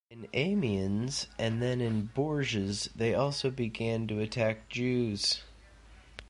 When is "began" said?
3.51-4.07